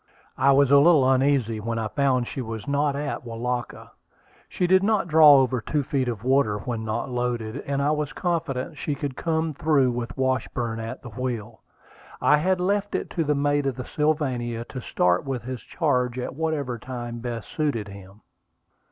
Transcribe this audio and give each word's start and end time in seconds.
I 0.39 0.51
was 0.51 0.71
a 0.71 0.79
little 0.79 1.07
uneasy 1.07 1.59
when 1.59 1.77
I 1.77 1.87
found 1.87 2.25
she 2.27 2.41
was 2.41 2.67
not 2.67 2.95
at 2.95 3.23
Welaka. 3.23 3.91
She 4.49 4.65
did 4.65 4.81
not 4.81 5.07
draw 5.07 5.35
over 5.35 5.61
two 5.61 5.83
feet 5.83 6.07
of 6.07 6.23
water 6.23 6.57
when 6.57 6.83
not 6.83 7.11
loaded, 7.11 7.57
and 7.67 7.83
I 7.83 7.91
was 7.91 8.11
confident 8.11 8.79
she 8.79 8.95
could 8.95 9.15
come 9.15 9.53
through 9.53 9.91
with 9.91 10.17
Washburn 10.17 10.79
at 10.79 11.03
the 11.03 11.09
wheel. 11.09 11.61
I 12.19 12.37
had 12.37 12.59
left 12.59 12.95
it 12.95 13.11
to 13.11 13.23
the 13.23 13.35
mate 13.35 13.67
of 13.67 13.75
the 13.75 13.85
Sylvania 13.85 14.65
to 14.69 14.81
start 14.81 15.23
with 15.23 15.43
his 15.43 15.61
charge 15.61 16.17
at 16.17 16.33
whatever 16.33 16.79
time 16.79 17.19
best 17.19 17.49
suited 17.49 17.87
him. 17.89 18.21